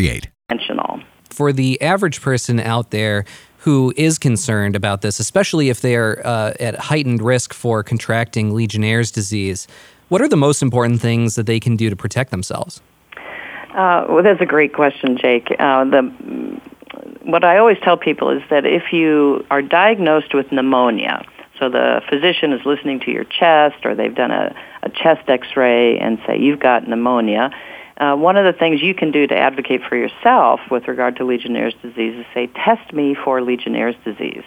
9338. 0.03 1.05
For 1.29 1.51
the 1.51 1.81
average 1.81 2.21
person 2.21 2.59
out 2.59 2.91
there 2.91 3.25
who 3.59 3.93
is 3.95 4.19
concerned 4.19 4.75
about 4.75 5.01
this, 5.01 5.19
especially 5.19 5.69
if 5.69 5.81
they 5.81 5.95
are 5.95 6.21
uh, 6.25 6.53
at 6.59 6.75
heightened 6.75 7.21
risk 7.21 7.53
for 7.53 7.81
contracting 7.81 8.53
Legionnaire's 8.53 9.11
disease, 9.11 9.67
what 10.09 10.21
are 10.21 10.27
the 10.27 10.37
most 10.37 10.61
important 10.61 11.01
things 11.01 11.35
that 11.35 11.45
they 11.45 11.59
can 11.59 11.75
do 11.75 11.89
to 11.89 11.95
protect 11.95 12.31
themselves? 12.31 12.81
Uh, 13.73 14.05
well, 14.07 14.21
that's 14.21 14.41
a 14.41 14.45
great 14.45 14.73
question, 14.73 15.17
Jake. 15.17 15.49
Uh, 15.57 15.85
the 15.85 16.01
what 17.23 17.45
I 17.45 17.57
always 17.57 17.77
tell 17.81 17.97
people 17.97 18.29
is 18.29 18.43
that 18.49 18.65
if 18.65 18.91
you 18.91 19.45
are 19.49 19.61
diagnosed 19.61 20.33
with 20.33 20.51
pneumonia, 20.51 21.25
so 21.57 21.69
the 21.69 22.01
physician 22.09 22.51
is 22.51 22.65
listening 22.65 22.99
to 23.01 23.11
your 23.11 23.23
chest, 23.23 23.85
or 23.85 23.95
they've 23.95 24.13
done 24.13 24.31
a, 24.31 24.53
a 24.83 24.89
chest 24.89 25.27
X-ray 25.29 25.97
and 25.97 26.19
say 26.27 26.37
you've 26.37 26.59
got 26.59 26.87
pneumonia 26.87 27.49
uh, 27.97 28.15
one 28.15 28.37
of 28.37 28.45
the 28.45 28.57
things 28.57 28.81
you 28.81 28.93
can 28.93 29.11
do 29.11 29.27
to 29.27 29.37
advocate 29.37 29.81
for 29.87 29.95
yourself 29.95 30.59
with 30.71 30.87
regard 30.87 31.15
to 31.17 31.25
Legionnaire's 31.25 31.75
disease 31.81 32.19
is 32.19 32.25
say, 32.33 32.47
test 32.47 32.91
me 32.93 33.15
for 33.15 33.41
Legionnaire's 33.41 33.95
disease. 34.03 34.43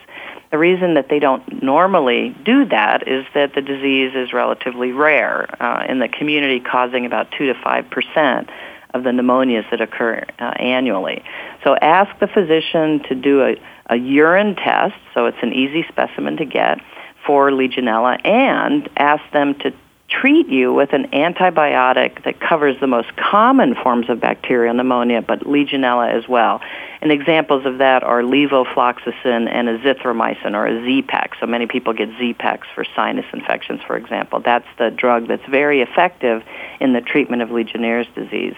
The 0.50 0.58
reason 0.58 0.94
that 0.94 1.08
they 1.08 1.18
don't 1.18 1.62
normally 1.62 2.34
do 2.44 2.64
that 2.66 3.06
is 3.06 3.24
that 3.34 3.54
the 3.54 3.62
disease 3.62 4.12
is 4.14 4.32
relatively 4.32 4.92
rare 4.92 5.48
uh, 5.62 5.84
in 5.88 5.98
the 5.98 6.08
community, 6.08 6.60
causing 6.60 7.04
about 7.06 7.30
2 7.32 7.46
to 7.46 7.54
5 7.62 7.90
percent 7.90 8.50
of 8.94 9.04
the 9.04 9.10
pneumonias 9.10 9.68
that 9.70 9.80
occur 9.80 10.24
uh, 10.38 10.44
annually. 10.58 11.22
So 11.64 11.76
ask 11.76 12.18
the 12.18 12.26
physician 12.26 13.02
to 13.08 13.14
do 13.14 13.42
a, 13.42 13.56
a 13.90 13.96
urine 13.96 14.56
test, 14.56 14.94
so 15.14 15.26
it's 15.26 15.38
an 15.42 15.52
easy 15.52 15.84
specimen 15.88 16.36
to 16.38 16.44
get 16.44 16.78
for 17.26 17.50
Legionella, 17.50 18.24
and 18.24 18.88
ask 18.96 19.22
them 19.32 19.54
to 19.60 19.72
treat 20.20 20.48
you 20.48 20.72
with 20.72 20.92
an 20.92 21.08
antibiotic 21.08 22.24
that 22.24 22.40
covers 22.40 22.78
the 22.80 22.86
most 22.86 23.14
common 23.16 23.74
forms 23.74 24.08
of 24.08 24.20
bacterial 24.20 24.74
pneumonia, 24.74 25.22
but 25.22 25.40
Legionella 25.40 26.10
as 26.10 26.28
well. 26.28 26.60
And 27.00 27.12
examples 27.12 27.66
of 27.66 27.78
that 27.78 28.02
are 28.02 28.22
levofloxacin 28.22 29.48
and 29.50 29.68
azithromycin 29.68 30.54
or 30.54 30.66
a 30.66 30.84
Z-Pak. 30.84 31.34
So 31.40 31.46
many 31.46 31.66
people 31.66 31.92
get 31.92 32.08
Z-Paks 32.18 32.66
for 32.74 32.84
sinus 32.96 33.26
infections, 33.32 33.80
for 33.86 33.96
example. 33.96 34.40
That's 34.40 34.66
the 34.78 34.90
drug 34.90 35.28
that's 35.28 35.46
very 35.48 35.82
effective 35.82 36.42
in 36.80 36.92
the 36.92 37.00
treatment 37.00 37.42
of 37.42 37.50
Legionnaire's 37.50 38.08
disease. 38.14 38.54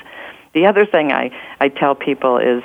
The 0.55 0.67
other 0.67 0.87
thing 0.87 1.13
I, 1.13 1.31
I 1.61 1.69
tell 1.69 1.95
people 1.95 2.39
is 2.39 2.63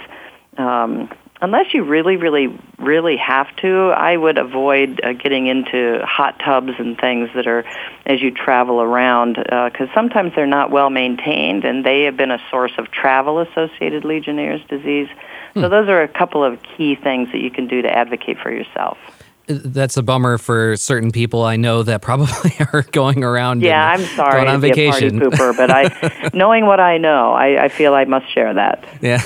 um, 0.57 1.09
unless 1.41 1.73
you 1.73 1.83
really, 1.83 2.15
really, 2.15 2.47
really 2.79 3.17
have 3.17 3.53
to, 3.57 3.93
I 3.95 4.15
would 4.15 4.37
avoid 4.37 5.01
uh, 5.03 5.13
getting 5.13 5.47
into 5.47 5.99
hot 6.05 6.39
tubs 6.39 6.73
and 6.77 6.97
things 6.97 7.29
that 7.35 7.47
are 7.47 7.65
as 8.05 8.21
you 8.21 8.31
travel 8.31 8.81
around 8.81 9.35
because 9.35 9.89
uh, 9.89 9.93
sometimes 9.93 10.33
they're 10.35 10.45
not 10.45 10.71
well 10.71 10.89
maintained 10.89 11.65
and 11.65 11.85
they 11.85 12.03
have 12.03 12.17
been 12.17 12.31
a 12.31 12.39
source 12.49 12.73
of 12.77 12.91
travel-associated 12.91 14.05
Legionnaire's 14.05 14.63
disease. 14.69 15.09
Hmm. 15.53 15.61
So 15.61 15.69
those 15.69 15.89
are 15.89 16.01
a 16.01 16.07
couple 16.07 16.43
of 16.43 16.59
key 16.63 16.95
things 16.95 17.31
that 17.31 17.39
you 17.39 17.51
can 17.51 17.67
do 17.67 17.81
to 17.81 17.89
advocate 17.89 18.37
for 18.39 18.51
yourself 18.51 18.97
that's 19.47 19.97
a 19.97 20.03
bummer 20.03 20.37
for 20.37 20.77
certain 20.77 21.11
people 21.11 21.43
I 21.43 21.57
know 21.57 21.83
that 21.83 22.01
probably 22.01 22.51
are 22.73 22.83
going 22.91 23.23
around. 23.23 23.61
Yeah, 23.61 23.89
I'm 23.89 24.03
sorry 24.15 24.33
going 24.33 24.47
on 24.47 24.61
to 24.61 24.67
vacation. 24.67 25.19
be 25.19 25.25
a 25.25 25.29
party 25.29 25.37
pooper, 25.37 25.57
but 25.57 25.69
I, 25.69 26.29
knowing 26.33 26.65
what 26.65 26.79
I 26.79 26.97
know, 26.97 27.33
I, 27.33 27.65
I 27.65 27.67
feel 27.67 27.93
I 27.93 28.05
must 28.05 28.33
share 28.33 28.53
that. 28.53 28.85
Yeah. 29.01 29.21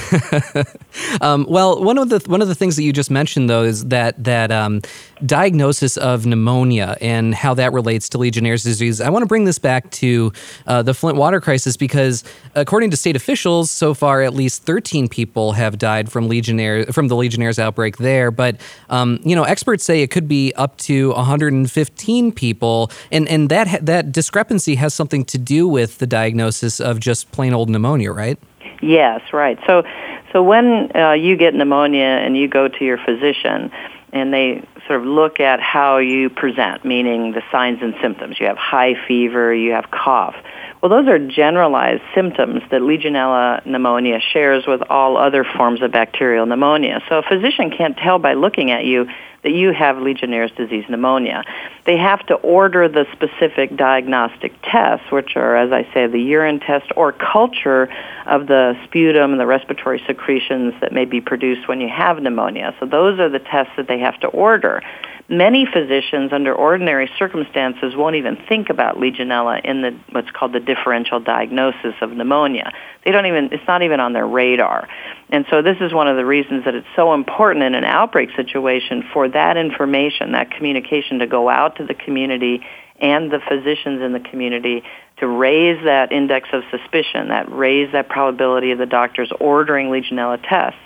um, 1.22 1.46
well, 1.48 1.84
one 1.84 1.98
of 1.98 2.10
the 2.10 2.20
one 2.28 2.42
of 2.42 2.48
the 2.48 2.56
things 2.56 2.76
that 2.78 2.84
you 2.84 2.94
just 2.94 3.12
mentioned 3.12 3.50
though 3.50 3.64
is 3.64 3.86
that 3.86 4.24
that 4.24 4.52
um, 4.52 4.82
diagnosis 5.26 5.98
of 5.98 6.26
pneumonia 6.26 6.98
and 7.00 7.36
how 7.36 7.54
that 7.54 7.74
relates 7.74 8.10
to 8.10 8.18
Legionnaire's 8.18 8.64
disease. 8.64 9.02
I 9.02 9.10
want 9.10 9.24
to 9.24 9.28
bring 9.28 9.46
this 9.46 9.60
back 9.60 9.90
to 9.92 10.32
uh, 10.66 10.82
the 10.82 10.94
Flint 10.94 11.18
water 11.18 11.40
crisis 11.42 11.78
because, 11.78 12.24
according 12.56 12.92
to 12.92 12.98
state 12.98 13.16
officials, 13.16 13.70
so 13.70 13.94
far 13.94 14.22
at 14.22 14.34
least 14.34 14.64
13 14.64 15.08
people 15.08 15.52
have 15.54 15.78
died 15.78 16.12
from 16.12 16.28
Legionnaire 16.28 16.86
from 16.88 17.08
the 17.08 17.16
Legionnaire's 17.16 17.60
outbreak 17.60 17.98
there. 17.98 18.32
But 18.32 18.60
um, 18.90 19.20
you 19.24 19.36
know, 19.36 19.44
experts 19.44 19.84
say 19.84 20.07
it 20.08 20.12
could 20.12 20.30
be 20.30 20.54
up 20.56 20.78
to 20.78 21.10
115 21.12 22.32
people, 22.32 22.90
and 23.12 23.28
and 23.28 23.50
that 23.50 23.86
that 23.86 24.14
discrepancy 24.14 24.76
has 24.76 24.94
something 24.94 25.26
to 25.26 25.38
do 25.38 25.68
with 25.68 25.98
the 25.98 26.08
diagnosis 26.08 26.80
of 26.80 27.02
just 27.02 27.30
plain 27.34 27.54
old 27.54 27.70
pneumonia, 27.70 28.14
right? 28.14 28.40
Yes, 28.82 29.20
right. 29.34 29.60
So, 29.68 29.84
so 30.32 30.42
when 30.42 30.96
uh, 30.96 31.12
you 31.12 31.36
get 31.36 31.54
pneumonia 31.54 32.06
and 32.24 32.38
you 32.38 32.48
go 32.48 32.70
to 32.70 32.86
your 32.86 32.98
physician, 32.98 33.70
and 34.14 34.34
they 34.34 34.66
sort 34.88 35.02
of 35.02 35.06
look 35.06 35.42
at 35.42 35.60
how 35.60 35.98
you 35.98 36.30
present, 36.30 36.86
meaning 36.86 37.34
the 37.34 37.44
signs 37.52 37.80
and 37.82 37.94
symptoms. 38.02 38.40
You 38.40 38.46
have 38.46 38.58
high 38.58 38.96
fever, 39.08 39.54
you 39.54 39.74
have 39.74 39.92
cough. 39.92 40.36
Well, 40.88 41.03
those 41.03 41.12
are 41.12 41.20
generalized 41.20 42.01
symptoms 42.15 42.62
that 42.72 42.79
Legionella 42.79 43.65
pneumonia 43.65 44.22
shares 44.22 44.65
with 44.65 44.82
all 44.89 45.17
other 45.17 45.44
forms 45.44 45.82
of 45.82 45.91
bacterial 45.91 46.46
pneumonia. 46.46 47.01
So 47.10 47.17
a 47.17 47.24
physician 47.24 47.72
can't 47.72 47.98
tell 47.98 48.20
by 48.20 48.36
looking 48.36 48.72
at 48.72 48.86
you 48.86 49.06
that 49.44 49.51
you 49.51 49.74
have 49.74 49.98
Legionnaire's 49.98 50.51
disease 50.51 50.86
pneumonia. 50.88 51.44
They 51.86 51.98
have 51.98 52.25
to 52.27 52.36
order 52.36 52.88
the 52.88 53.06
specific 53.12 53.75
diagnostic 53.75 54.53
tests, 54.63 55.12
which 55.12 55.36
are, 55.36 55.58
as 55.58 55.74
I 55.74 55.84
say, 55.94 56.08
the 56.08 56.22
urine 56.22 56.62
test 56.62 56.86
or 56.96 57.12
culture 57.12 57.89
of 58.25 58.48
the 58.48 58.77
sputum 58.86 59.32
and 59.32 59.39
the 59.41 59.46
respiratory 59.46 60.01
secretions 60.08 60.74
that 60.79 60.94
may 60.94 61.03
be 61.03 61.20
produced 61.20 61.67
when 61.67 61.82
you 61.82 61.89
have 61.89 62.22
pneumonia. 62.22 62.74
So 62.79 62.86
those 62.86 63.20
are 63.20 63.27
the 63.27 63.39
tests 63.39 63.74
that 63.75 63.89
they 63.89 64.00
have 64.00 64.17
to 64.22 64.27
order. 64.27 64.82
Many 65.30 65.66
physicians, 65.66 66.32
under 66.32 66.56
ordinary 66.56 67.10
circumstances, 67.20 67.94
won't 67.98 68.16
even 68.16 68.38
think 68.48 68.70
about 68.70 68.96
Legionella 68.96 69.60
in 69.66 69.82
the 69.82 69.92
what's 70.12 70.32
called 70.32 70.54
the 70.54 70.62
differential 70.62 71.20
diagnosis 71.20 71.96
of 72.00 72.12
pneumonia. 72.12 72.72
They 73.04 73.12
don't 73.12 73.26
even; 73.26 73.50
it's 73.52 73.68
not 73.68 73.82
even 73.82 74.00
on 74.00 74.14
their 74.14 74.26
radar. 74.26 74.88
And 75.30 75.46
so, 75.50 75.62
this 75.62 75.76
is 75.82 75.94
one 75.94 76.08
of 76.08 76.16
the 76.16 76.26
reasons 76.26 76.64
that 76.64 76.76
it's 76.76 76.88
so 76.96 77.14
important 77.14 77.66
in 77.66 77.76
an 77.76 77.84
outbreak 77.84 78.30
situation 78.38 79.04
for 79.12 79.28
that 79.28 79.58
information, 79.58 80.32
that 80.32 80.52
communication, 80.52 81.20
to 81.20 81.28
go 81.28 81.50
out 81.50 81.76
to 81.76 81.86
the 81.86 81.94
community 81.94 82.66
and 83.02 83.30
the 83.30 83.40
physicians 83.40 84.02
in 84.02 84.14
the 84.14 84.22
community 84.22 84.82
to 85.18 85.28
raise 85.28 85.84
that 85.84 86.14
index 86.14 86.48
of 86.54 86.64
suspicion, 86.72 87.30
that 87.30 87.52
raise 87.52 87.92
that 87.92 88.08
probability 88.08 88.72
of 88.72 88.78
the 88.78 88.86
doctors 88.86 89.32
ordering 89.42 89.88
Legionella 89.88 90.42
tests 90.48 90.80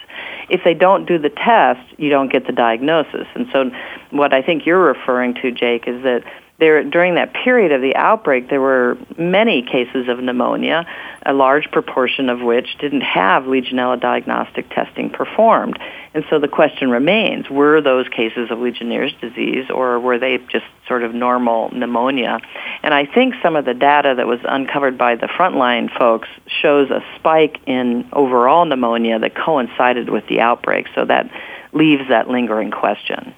if 0.50 0.62
they 0.64 0.74
don't 0.74 1.06
do 1.06 1.18
the 1.18 1.30
test, 1.30 1.82
you 1.98 2.10
don't 2.10 2.32
get 2.32 2.48
the 2.48 2.54
diagnosis. 2.54 3.28
And 3.36 3.48
so 3.52 3.72
what 4.12 4.34
I 4.34 4.42
think 4.42 4.66
you're 4.66 4.84
referring 4.84 5.34
to, 5.36 5.52
Jake, 5.52 5.88
is 5.88 6.04
that 6.04 6.24
there, 6.62 6.84
during 6.84 7.15
that 7.15 7.34
period 7.34 7.72
of 7.72 7.82
the 7.82 7.96
outbreak, 7.96 8.48
there 8.48 8.62
were 8.62 8.96
many 9.18 9.63
cases 9.63 10.08
of 10.08 10.20
pneumonia, 10.20 10.86
a 11.25 11.34
large 11.34 11.72
proportion 11.72 12.30
of 12.30 12.39
which 12.39 12.77
didn't 12.80 13.01
have 13.01 13.44
Legionella 13.44 14.00
diagnostic 14.00 14.70
testing 14.70 15.10
performed. 15.10 15.80
And 16.13 16.24
so 16.30 16.39
the 16.39 16.48
question 16.48 16.91
remains, 16.91 17.50
were 17.50 17.82
those 17.82 18.08
cases 18.10 18.51
of 18.51 18.60
Legionnaire's 18.60 19.13
disease 19.20 19.72
or 19.72 20.00
were 20.00 20.20
they 20.20 20.38
just 20.50 20.65
sort 20.88 21.03
of 21.03 21.15
normal 21.15 21.72
pneumonia? 21.72 22.39
And 22.84 22.94
I 22.94 23.08
think 23.08 23.34
some 23.41 23.56
of 23.56 23.65
the 23.65 23.74
data 23.74 24.13
that 24.15 24.27
was 24.27 24.39
uncovered 24.44 25.00
by 25.00 25.15
the 25.15 25.27
frontline 25.27 25.89
folks 25.98 26.30
shows 26.62 26.91
a 26.91 27.03
spike 27.15 27.60
in 27.65 28.08
overall 28.13 28.65
pneumonia 28.65 29.18
that 29.18 29.34
coincided 29.36 30.12
with 30.12 30.27
the 30.27 30.41
outbreak. 30.41 30.86
So 30.94 31.06
that 31.06 31.27
leaves 31.74 32.03
that 32.10 32.30
lingering 32.30 32.70
question. 32.70 33.34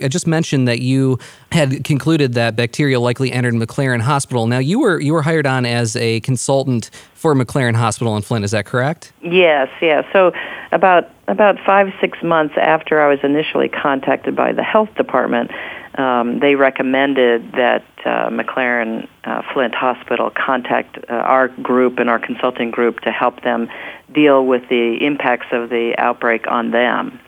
I 0.00 0.08
just 0.08 0.26
mentioned 0.26 0.68
that 0.68 0.80
you 0.80 1.18
had 1.52 1.84
concluded 1.84 2.34
that 2.34 2.56
bacteria 2.56 3.00
likely 3.00 3.32
entered 3.32 3.54
McLaren 3.54 4.00
Hospital. 4.00 4.46
Now 4.46 4.58
you 4.58 4.80
were 4.80 5.00
you 5.00 5.12
were 5.12 5.22
hired 5.22 5.46
on 5.46 5.64
as 5.64 5.96
a 5.96 6.20
consultant 6.20 6.90
for 7.14 7.34
McLaren 7.34 7.76
Hospital 7.76 8.16
in 8.16 8.22
Flint. 8.22 8.44
Is 8.44 8.50
that 8.50 8.66
correct? 8.66 9.12
Yes, 9.22 9.68
yes. 9.80 10.04
So 10.12 10.32
about 10.72 11.10
about 11.28 11.58
five 11.64 11.92
six 12.00 12.22
months 12.22 12.54
after 12.56 13.00
I 13.00 13.08
was 13.08 13.20
initially 13.22 13.68
contacted 13.68 14.36
by 14.36 14.52
the 14.52 14.62
health 14.62 14.94
department, 14.96 15.50
um, 15.96 16.40
they 16.40 16.54
recommended 16.54 17.52
that 17.52 17.84
uh, 18.04 18.28
McLaren 18.28 19.08
uh, 19.24 19.42
Flint 19.52 19.74
Hospital 19.74 20.30
contact 20.30 20.98
uh, 21.08 21.14
our 21.14 21.48
group 21.48 21.98
and 21.98 22.10
our 22.10 22.18
consulting 22.18 22.70
group 22.70 23.00
to 23.00 23.10
help 23.10 23.42
them 23.42 23.68
deal 24.12 24.46
with 24.46 24.68
the 24.68 24.98
impacts 25.00 25.46
of 25.52 25.70
the 25.70 25.94
outbreak 25.98 26.46
on 26.46 26.70
them. 26.70 27.18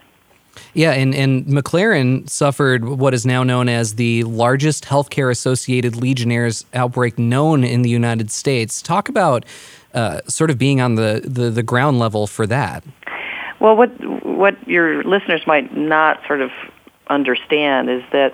Yeah, 0.79 0.91
and, 0.91 1.13
and 1.13 1.45
McLaren 1.45 2.29
suffered 2.29 2.85
what 2.85 3.13
is 3.13 3.25
now 3.25 3.43
known 3.43 3.67
as 3.67 3.95
the 3.95 4.23
largest 4.23 4.85
healthcare 4.85 5.29
associated 5.29 5.97
Legionnaires 5.97 6.63
outbreak 6.73 7.19
known 7.19 7.65
in 7.65 7.81
the 7.81 7.89
United 7.89 8.31
States. 8.31 8.81
Talk 8.81 9.09
about 9.09 9.43
uh, 9.93 10.21
sort 10.29 10.49
of 10.49 10.57
being 10.57 10.79
on 10.79 10.95
the, 10.95 11.21
the, 11.25 11.49
the 11.49 11.63
ground 11.63 11.99
level 11.99 12.27
for 12.27 12.47
that. 12.47 12.85
Well, 13.59 13.75
what 13.75 13.89
what 14.25 14.55
your 14.69 15.03
listeners 15.03 15.41
might 15.45 15.75
not 15.75 16.21
sort 16.25 16.39
of 16.39 16.49
understand 17.09 17.89
is 17.89 18.01
that 18.13 18.31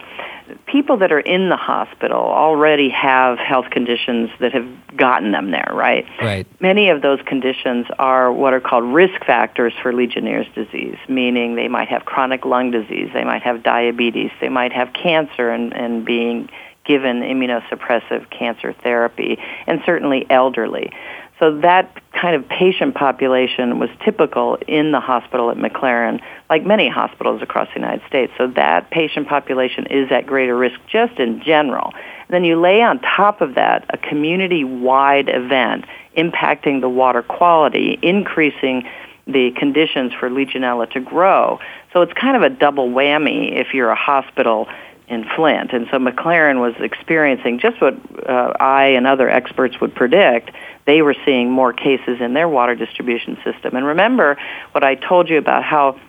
people 0.66 0.98
that 0.98 1.12
are 1.12 1.20
in 1.20 1.50
the 1.50 1.58
hospital 1.58 2.20
already 2.20 2.90
have 2.90 3.38
health 3.38 3.70
conditions 3.72 4.30
that 4.40 4.54
have 4.54 4.68
gotten 4.96 5.32
them 5.32 5.52
there, 5.52 5.72
right? 5.74 6.06
Right. 6.22 6.48
Many 6.62 6.90
of 6.90 7.02
those 7.02 7.20
conditions 7.26 7.88
are 8.00 8.32
what 8.32 8.54
are 8.54 8.60
called 8.60 8.84
risk 8.84 9.24
factors 9.26 9.74
for 9.82 9.94
Legionnaire's 9.94 10.48
disease, 10.56 10.98
meaning 11.08 11.56
they 11.56 11.68
might 11.68 11.88
have 11.90 12.06
chronic 12.06 12.46
lung 12.46 12.72
disease, 12.72 13.10
they 13.14 13.24
might 13.24 13.44
have 13.44 13.64
diabetes, 13.64 14.32
they 14.42 14.50
might 14.50 14.74
have 14.74 14.94
cancer 14.94 15.50
and, 15.50 15.74
and 15.74 16.06
being 16.06 16.50
given 16.86 17.22
immunosuppressive 17.22 18.30
cancer 18.30 18.74
therapy, 18.74 19.38
and 19.68 19.82
certainly 19.86 20.26
elderly. 20.30 20.92
So 21.40 21.60
that 21.60 22.02
kind 22.14 22.36
of 22.36 22.48
patient 22.48 22.96
population 22.96 23.78
was 23.78 23.90
typical 24.06 24.58
in 24.68 24.92
the 24.92 25.02
hospital 25.02 25.52
at 25.52 25.58
McLaren, 25.58 26.22
like 26.50 26.66
many 26.66 26.88
hospitals 26.88 27.42
across 27.42 27.68
the 27.74 27.80
United 27.80 28.08
States. 28.08 28.32
So 28.38 28.48
that 28.56 28.90
patient 28.90 29.28
population 29.28 29.88
is 29.88 30.10
at 30.12 30.26
greater 30.26 30.56
risk 30.56 30.80
just 30.88 31.20
in 31.20 31.42
general. 31.44 31.92
And 31.94 32.30
then 32.30 32.46
you 32.46 32.60
lay 32.60 32.82
on 32.82 33.00
top 33.00 33.42
of 33.42 33.56
that 33.56 33.86
a 33.90 33.98
community-wide 33.98 35.28
event 35.28 35.86
impacting 36.16 36.80
the 36.80 36.90
water 36.90 37.22
quality, 37.22 38.00
increasing 38.02 38.88
the 39.28 39.52
conditions 39.52 40.14
for 40.14 40.30
Legionella 40.30 40.90
to 40.92 41.02
grow. 41.02 41.60
So 41.92 42.02
it's 42.02 42.14
kind 42.14 42.38
of 42.38 42.44
a 42.44 42.50
double 42.50 42.90
whammy 42.90 43.52
if 43.60 43.74
you're 43.74 43.90
a 43.90 43.96
hospital 43.96 44.68
in 45.08 45.26
Flint. 45.36 45.72
And 45.72 45.88
so 45.92 45.98
McLaren 45.98 46.60
was 46.60 46.74
experiencing 46.80 47.60
just 47.60 47.80
what 47.80 47.96
uh, 48.28 48.54
I 48.60 48.88
and 48.98 49.06
other 49.06 49.30
experts 49.30 49.80
would 49.80 49.94
predict. 49.94 50.52
They 50.86 51.02
were 51.02 51.16
seeing 51.26 51.52
more 51.52 51.74
cases 51.74 52.22
in 52.22 52.34
their 52.34 52.50
water 52.50 52.76
distribution 52.76 53.38
system. 53.44 53.76
And 53.76 53.86
remember 53.86 54.38
what 54.72 54.84
I 54.84 54.96
told 54.96 55.30
you 55.30 55.38
about 55.38 55.64
how 55.64 56.00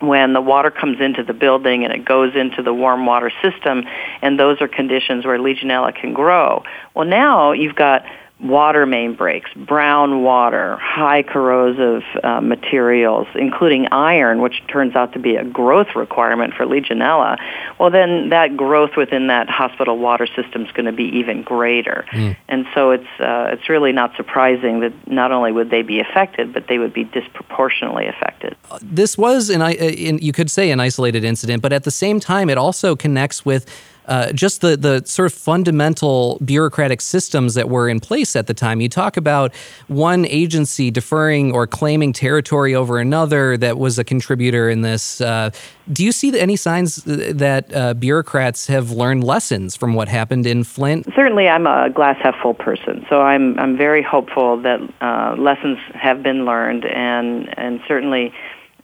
when 0.00 0.32
the 0.32 0.40
water 0.40 0.70
comes 0.70 1.00
into 1.00 1.22
the 1.22 1.32
building 1.32 1.84
and 1.84 1.92
it 1.92 2.04
goes 2.04 2.34
into 2.34 2.62
the 2.62 2.74
warm 2.74 3.06
water 3.06 3.30
system, 3.40 3.84
and 4.20 4.38
those 4.38 4.60
are 4.60 4.66
conditions 4.66 5.24
where 5.24 5.38
Legionella 5.38 5.94
can 5.94 6.12
grow. 6.12 6.64
Well, 6.94 7.06
now 7.06 7.52
you've 7.52 7.76
got 7.76 8.04
water 8.42 8.86
main 8.86 9.14
breaks, 9.14 9.50
brown 9.54 10.22
water, 10.22 10.76
high 10.76 11.22
corrosive 11.22 12.02
uh, 12.24 12.40
materials, 12.40 13.28
including 13.34 13.86
iron, 13.92 14.42
which 14.42 14.62
turns 14.66 14.96
out 14.96 15.12
to 15.12 15.18
be 15.18 15.36
a 15.36 15.44
growth 15.44 15.94
requirement 15.94 16.52
for 16.54 16.66
Legionella, 16.66 17.38
well, 17.78 17.90
then 17.90 18.30
that 18.30 18.56
growth 18.56 18.96
within 18.96 19.28
that 19.28 19.48
hospital 19.48 19.96
water 19.96 20.26
system 20.26 20.64
is 20.64 20.72
going 20.72 20.86
to 20.86 20.92
be 20.92 21.04
even 21.04 21.42
greater. 21.42 22.04
Mm. 22.10 22.36
And 22.48 22.66
so 22.74 22.90
it's, 22.90 23.08
uh, 23.20 23.50
it's 23.52 23.68
really 23.68 23.92
not 23.92 24.16
surprising 24.16 24.80
that 24.80 24.92
not 25.06 25.30
only 25.30 25.52
would 25.52 25.70
they 25.70 25.82
be 25.82 26.00
affected, 26.00 26.52
but 26.52 26.66
they 26.66 26.78
would 26.78 26.92
be 26.92 27.04
disproportionately 27.04 28.06
affected. 28.06 28.56
This 28.80 29.16
was, 29.16 29.50
an, 29.50 29.62
uh, 29.62 29.68
in, 29.68 30.18
you 30.18 30.32
could 30.32 30.50
say, 30.50 30.70
an 30.72 30.80
isolated 30.80 31.22
incident, 31.22 31.62
but 31.62 31.72
at 31.72 31.84
the 31.84 31.90
same 31.92 32.18
time, 32.18 32.50
it 32.50 32.58
also 32.58 32.96
connects 32.96 33.44
with 33.44 33.66
uh, 34.06 34.32
just 34.32 34.60
the 34.60 34.76
the 34.76 35.02
sort 35.06 35.26
of 35.26 35.38
fundamental 35.38 36.38
bureaucratic 36.44 37.00
systems 37.00 37.54
that 37.54 37.68
were 37.68 37.88
in 37.88 38.00
place 38.00 38.34
at 38.34 38.46
the 38.46 38.54
time. 38.54 38.80
You 38.80 38.88
talk 38.88 39.16
about 39.16 39.54
one 39.88 40.26
agency 40.26 40.90
deferring 40.90 41.52
or 41.52 41.66
claiming 41.66 42.12
territory 42.12 42.74
over 42.74 42.98
another 42.98 43.56
that 43.58 43.78
was 43.78 43.98
a 43.98 44.04
contributor 44.04 44.68
in 44.68 44.82
this. 44.82 45.20
Uh, 45.20 45.50
do 45.92 46.04
you 46.04 46.12
see 46.12 46.38
any 46.38 46.56
signs 46.56 46.96
that 47.04 47.74
uh, 47.74 47.94
bureaucrats 47.94 48.66
have 48.66 48.90
learned 48.90 49.24
lessons 49.24 49.76
from 49.76 49.94
what 49.94 50.08
happened 50.08 50.46
in 50.46 50.64
Flint? 50.64 51.06
Certainly, 51.14 51.48
I'm 51.48 51.66
a 51.66 51.90
glass 51.90 52.16
half 52.22 52.34
full 52.42 52.54
person, 52.54 53.06
so 53.08 53.22
I'm 53.22 53.58
I'm 53.58 53.76
very 53.76 54.02
hopeful 54.02 54.60
that 54.62 54.80
uh, 55.00 55.36
lessons 55.38 55.78
have 55.94 56.22
been 56.22 56.44
learned, 56.44 56.84
and 56.84 57.56
and 57.58 57.80
certainly. 57.86 58.32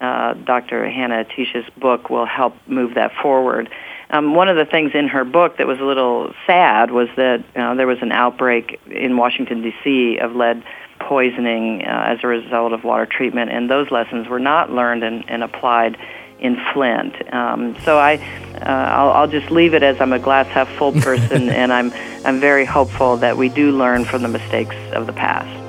Uh, 0.00 0.34
Dr. 0.34 0.88
Hanna-Attisha's 0.88 1.68
book 1.76 2.08
will 2.08 2.25
help 2.25 2.54
move 2.68 2.94
that 2.94 3.10
forward. 3.20 3.68
Um, 4.10 4.34
one 4.34 4.48
of 4.48 4.56
the 4.56 4.64
things 4.64 4.92
in 4.94 5.08
her 5.08 5.24
book 5.24 5.58
that 5.58 5.66
was 5.66 5.78
a 5.80 5.84
little 5.84 6.32
sad 6.46 6.90
was 6.90 7.08
that 7.16 7.44
uh, 7.54 7.74
there 7.74 7.86
was 7.86 7.98
an 8.00 8.12
outbreak 8.12 8.80
in 8.90 9.16
Washington, 9.16 9.62
D.C. 9.62 10.18
of 10.18 10.34
lead 10.34 10.64
poisoning 10.98 11.82
uh, 11.82 12.04
as 12.06 12.18
a 12.22 12.26
result 12.26 12.72
of 12.72 12.84
water 12.84 13.06
treatment, 13.06 13.50
and 13.50 13.70
those 13.70 13.90
lessons 13.90 14.26
were 14.28 14.40
not 14.40 14.70
learned 14.70 15.04
and, 15.04 15.28
and 15.28 15.44
applied 15.44 15.98
in 16.38 16.56
Flint. 16.72 17.32
Um, 17.34 17.76
so 17.84 17.98
I, 17.98 18.14
uh, 18.62 18.64
I'll, 18.64 19.10
I'll 19.10 19.28
just 19.28 19.50
leave 19.50 19.74
it 19.74 19.82
as 19.82 20.00
I'm 20.00 20.12
a 20.12 20.18
glass 20.18 20.46
half 20.46 20.68
full 20.76 20.92
person, 20.92 21.48
and 21.50 21.72
I'm 21.72 21.92
I'm 22.24 22.40
very 22.40 22.64
hopeful 22.64 23.16
that 23.18 23.36
we 23.36 23.48
do 23.48 23.72
learn 23.72 24.04
from 24.04 24.22
the 24.22 24.28
mistakes 24.28 24.76
of 24.92 25.06
the 25.06 25.12
past. 25.12 25.67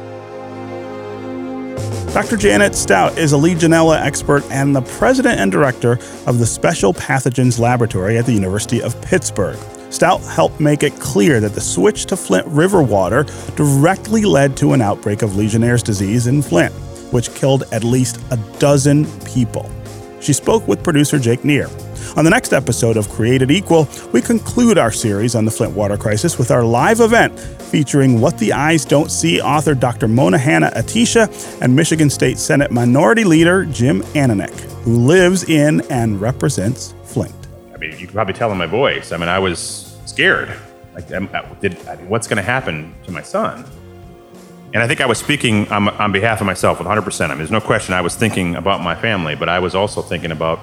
Dr. 2.13 2.38
Janet 2.38 2.74
Stout 2.74 3.20
is 3.20 3.34
a 3.34 3.36
Legionella 3.36 4.01
expert 4.01 4.44
and 4.50 4.75
the 4.75 4.82
president 4.82 5.39
and 5.39 5.51
director 5.51 6.00
of 6.25 6.39
the 6.39 6.46
Special 6.46 6.92
Pathogens 6.92 7.60
Laboratory 7.60 8.18
at 8.18 8.25
the 8.25 8.34
University 8.34 8.82
of 8.82 9.00
Pittsburgh. 9.04 9.60
Stout 9.92 10.20
helped 10.22 10.60
make 10.60 10.82
it 10.82 11.00
clear 11.00 11.39
that 11.39 11.54
the 11.54 11.62
switch 11.62 12.08
to 12.08 12.18
Flint 12.18 12.48
River 12.48 12.82
water 12.82 13.28
directly 13.56 14.24
led 14.24 14.58
to 14.58 14.74
an 14.74 14.82
outbreak 14.82 15.22
of 15.22 15.36
Legionnaire's 15.36 15.84
disease 15.84 16.25
in 16.25 16.42
Flint, 16.42 16.74
which 17.12 17.34
killed 17.36 17.63
at 17.72 17.84
least 17.84 18.20
a 18.32 18.38
dozen 18.58 19.06
people. 19.22 19.70
She 20.20 20.34
spoke 20.34 20.68
with 20.68 20.84
producer 20.84 21.20
Jake 21.20 21.46
Neer. 21.46 21.70
On 22.18 22.24
the 22.24 22.30
next 22.30 22.54
episode 22.54 22.98
of 22.98 23.08
Created 23.10 23.51
Equal, 23.51 23.88
we 24.12 24.22
conclude 24.22 24.80
our 24.80 24.92
series 24.92 25.36
on 25.36 25.46
the 25.46 25.51
Flint 25.51 25.75
water 25.75 25.96
crisis 25.96 26.39
with 26.39 26.50
our 26.50 26.63
live 26.63 27.01
event 27.01 27.39
featuring 27.39 28.20
What 28.20 28.38
the 28.39 28.51
Eyes 28.51 28.84
Don't 28.84 29.12
See 29.12 29.39
author 29.39 29.75
Dr. 29.75 30.08
Mona 30.08 30.39
Hanna-Attisha 30.39 31.62
and 31.62 31.75
Michigan 31.75 32.10
State 32.10 32.39
Senate 32.39 32.72
Minority 32.72 33.24
Leader 33.24 33.63
Jim 33.66 34.01
Ananich, 34.13 34.60
who 34.84 34.98
lives 34.98 35.44
in 35.44 35.82
and 35.92 36.20
represents 36.20 36.96
Flint. 37.04 37.36
I 37.74 37.78
mean, 37.78 37.92
you 37.92 38.08
can 38.08 38.16
probably 38.16 38.34
tell 38.34 38.51
in 38.51 38.58
my 38.58 38.66
voice. 38.66 39.12
I 39.12 39.18
mean, 39.18 39.30
I 39.30 39.38
was 39.38 39.96
scared. 40.06 40.51
Like, 40.96 41.12
uh, 41.12 41.44
did, 41.62 41.78
I 41.88 41.96
mean, 41.96 42.10
what's 42.10 42.28
going 42.28 42.38
to 42.38 42.44
happen 42.44 42.96
to 43.04 43.12
my 43.12 43.22
son? 43.22 43.63
And 44.74 44.82
I 44.82 44.88
think 44.88 45.00
I 45.00 45.06
was 45.06 45.20
speaking 45.20 45.68
on, 45.70 45.89
on 45.89 46.12
behalf 46.12 46.42
of 46.42 46.48
myself 46.48 46.80
100%. 46.80 47.25
I 47.25 47.28
mean, 47.30 47.38
there's 47.38 47.51
no 47.51 47.62
question 47.62 47.94
I 47.94 48.01
was 48.01 48.16
thinking 48.16 48.56
about 48.56 48.82
my 48.82 48.96
family, 48.96 49.36
but 49.36 49.48
I 49.48 49.60
was 49.60 49.75
also 49.75 50.01
thinking 50.01 50.32
about 50.32 50.60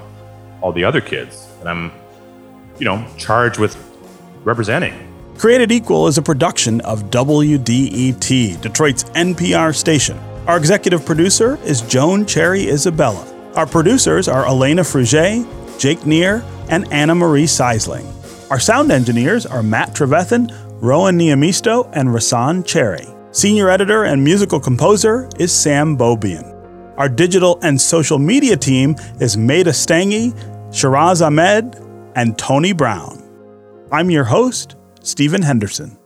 all 0.60 0.72
the 0.72 0.84
other 0.84 1.00
kids 1.00 1.48
that 1.58 1.68
I'm, 1.68 1.92
you 2.78 2.84
know, 2.84 3.06
charged 3.16 3.58
with 3.58 3.76
representing. 4.44 4.94
Created 5.38 5.70
Equal 5.70 6.06
is 6.06 6.16
a 6.16 6.22
production 6.22 6.80
of 6.80 7.10
WDET, 7.10 8.60
Detroit's 8.60 9.04
NPR 9.04 9.74
station. 9.74 10.18
Our 10.46 10.56
executive 10.56 11.04
producer 11.04 11.58
is 11.64 11.82
Joan 11.82 12.24
Cherry 12.24 12.68
Isabella. 12.68 13.26
Our 13.54 13.66
producers 13.66 14.28
are 14.28 14.46
Elena 14.46 14.82
Fruget, 14.82 15.46
Jake 15.78 16.06
Neer, 16.06 16.42
and 16.70 16.90
Anna 16.92 17.14
Marie 17.14 17.44
Sysling. 17.44 18.06
Our 18.50 18.60
sound 18.60 18.90
engineers 18.90 19.44
are 19.44 19.62
Matt 19.62 19.90
Trevethan, 19.90 20.50
Rowan 20.80 21.18
Niamisto, 21.18 21.90
and 21.92 22.08
Rasan 22.08 22.64
Cherry. 22.64 23.06
Senior 23.32 23.68
editor 23.68 24.04
and 24.04 24.22
musical 24.22 24.60
composer 24.60 25.28
is 25.38 25.52
Sam 25.52 25.98
Bobian. 25.98 26.55
Our 26.96 27.08
digital 27.10 27.58
and 27.62 27.78
social 27.78 28.18
media 28.18 28.56
team 28.56 28.96
is 29.20 29.36
Maida 29.36 29.70
Stangy, 29.70 30.32
Shiraz 30.74 31.20
Ahmed, 31.20 31.76
and 32.14 32.38
Tony 32.38 32.72
Brown. 32.72 33.22
I'm 33.92 34.10
your 34.10 34.24
host, 34.24 34.76
Stephen 35.02 35.42
Henderson. 35.42 35.98